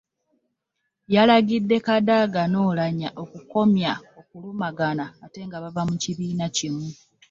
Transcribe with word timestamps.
Yalagidde 1.13 1.75
Kadaga 1.85 2.41
ne 2.47 2.57
Oulanya 2.65 3.09
okukomya 3.23 3.91
okulumangana 4.19 5.05
ate 5.25 5.39
nga 5.45 5.57
bava 5.63 5.81
mu 5.89 5.95
kibiina 6.03 6.45
kimu. 6.55 6.87